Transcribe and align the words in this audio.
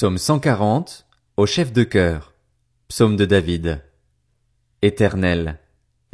Psaume 0.00 0.16
140, 0.16 1.06
au 1.36 1.44
chef 1.44 1.74
de 1.74 1.82
chœur. 1.82 2.32
Psaume 2.88 3.18
de 3.18 3.26
David. 3.26 3.84
Éternel, 4.80 5.58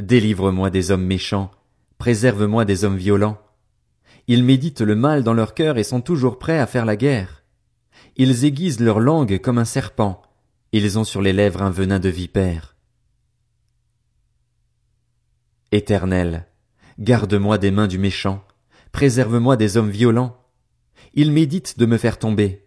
délivre-moi 0.01 0.69
des 0.69 0.91
hommes 0.91 1.05
méchants, 1.05 1.51
préserve-moi 1.97 2.65
des 2.65 2.83
hommes 2.83 2.97
violents. 2.97 3.37
Ils 4.27 4.43
méditent 4.43 4.81
le 4.81 4.97
mal 4.97 5.23
dans 5.23 5.33
leur 5.33 5.53
cœur 5.53 5.77
et 5.77 5.85
sont 5.85 6.01
toujours 6.01 6.37
prêts 6.37 6.59
à 6.59 6.67
faire 6.67 6.83
la 6.83 6.97
guerre. 6.97 7.45
Ils 8.17 8.43
aiguisent 8.43 8.81
leur 8.81 8.99
langue 8.99 9.39
comme 9.39 9.57
un 9.57 9.63
serpent, 9.63 10.21
ils 10.73 10.99
ont 10.99 11.05
sur 11.05 11.21
les 11.21 11.31
lèvres 11.31 11.61
un 11.61 11.71
venin 11.71 11.99
de 11.99 12.09
vipère. 12.09 12.75
Éternel, 15.71 16.45
garde-moi 16.99 17.57
des 17.57 17.71
mains 17.71 17.87
du 17.87 17.99
méchant, 17.99 18.43
préserve-moi 18.91 19.55
des 19.55 19.77
hommes 19.77 19.91
violents. 19.91 20.43
Ils 21.13 21.31
méditent 21.31 21.79
de 21.79 21.85
me 21.85 21.95
faire 21.95 22.19
tomber. 22.19 22.66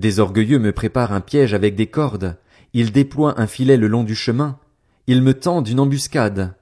Des 0.00 0.18
orgueilleux 0.18 0.58
me 0.58 0.72
préparent 0.72 1.12
un 1.12 1.20
piège 1.20 1.52
avec 1.52 1.74
des 1.74 1.86
cordes, 1.86 2.38
ils 2.72 2.90
déploient 2.90 3.38
un 3.38 3.46
filet 3.46 3.76
le 3.76 3.86
long 3.86 4.02
du 4.02 4.14
chemin, 4.14 4.58
ils 5.06 5.20
me 5.20 5.34
tendent 5.34 5.68
une 5.68 5.78
embuscade. 5.78 6.54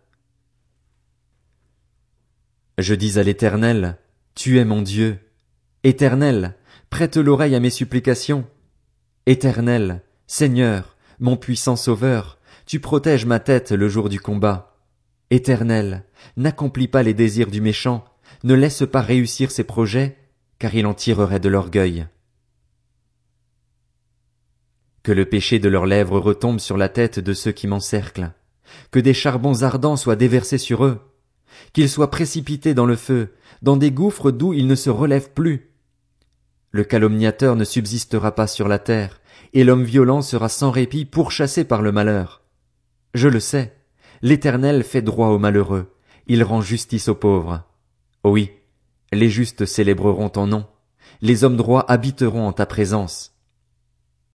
Je 2.79 2.95
dis 2.95 3.17
à 3.17 3.23
l'Éternel, 3.23 3.97
Tu 4.35 4.59
es 4.59 4.65
mon 4.65 4.83
Dieu. 4.83 5.21
Éternel, 5.85 6.57
prête 6.91 7.17
l'oreille 7.17 7.55
à 7.55 7.61
mes 7.61 7.71
supplications. 7.71 8.45
Éternel, 9.27 10.03
Seigneur, 10.27 10.97
mon 11.21 11.37
puissant 11.37 11.77
Sauveur, 11.77 12.41
tu 12.67 12.81
protèges 12.81 13.25
ma 13.25 13.39
tête 13.39 13.71
le 13.71 13.89
jour 13.89 14.09
du 14.09 14.19
combat. 14.19 14.77
Éternel, 15.31 16.03
n'accomplis 16.37 16.89
pas 16.89 17.05
les 17.05 17.15
désirs 17.15 17.53
du 17.53 17.61
méchant, 17.61 18.05
ne 18.43 18.55
laisse 18.55 18.83
pas 18.91 19.01
réussir 19.01 19.53
ses 19.53 19.63
projets, 19.63 20.17
car 20.59 20.75
il 20.75 20.87
en 20.87 20.95
tirerait 20.95 21.39
de 21.39 21.49
l'orgueil. 21.49 22.09
Que 25.09 25.15
le 25.15 25.25
péché 25.25 25.59
de 25.59 25.71
leurs 25.71 25.87
lèvres 25.87 26.21
retombe 26.21 26.61
sur 26.61 26.77
la 26.77 26.91
tête 26.91 27.19
de 27.19 27.33
ceux 27.33 27.53
qui 27.53 27.67
m'encerclent, 27.67 28.31
que 28.91 28.99
des 28.99 29.15
charbons 29.15 29.63
ardents 29.63 29.97
soient 29.97 30.17
déversés 30.17 30.59
sur 30.59 30.85
eux, 30.85 31.01
qu'ils 31.73 31.89
soient 31.89 32.11
précipités 32.11 32.75
dans 32.75 32.85
le 32.85 32.95
feu, 32.95 33.33
dans 33.63 33.79
des 33.79 33.91
gouffres 33.91 34.31
d'où 34.31 34.53
ils 34.53 34.67
ne 34.67 34.75
se 34.75 34.91
relèvent 34.91 35.31
plus. 35.31 35.71
Le 36.73 36.85
calomniateur 36.85 37.57
ne 37.57 37.65
subsistera 37.65 38.35
pas 38.35 38.47
sur 38.47 38.69
la 38.69 38.79
terre, 38.79 39.23
et 39.55 39.65
l'homme 39.65 39.83
violent 39.83 40.21
sera 40.21 40.51
sans 40.51 40.71
répit 40.71 41.07
pourchassé 41.07 41.65
par 41.65 41.81
le 41.81 41.91
malheur. 41.91 42.43
Je 43.15 43.29
le 43.29 43.41
sais, 43.41 43.79
l'Éternel 44.21 44.85
fait 44.85 45.01
droit 45.01 45.29
aux 45.29 45.39
malheureux, 45.39 45.87
il 46.27 46.45
rend 46.45 46.61
justice 46.61 47.09
aux 47.09 47.15
pauvres. 47.15 47.63
Oui, 48.25 48.51
les 49.11 49.31
justes 49.31 49.65
célébreront 49.65 50.29
ton 50.29 50.47
nom, 50.47 50.67
les 51.23 51.45
hommes 51.45 51.57
droits 51.57 51.91
habiteront 51.91 52.47
en 52.47 52.53
ta 52.53 52.67
présence. 52.67 53.38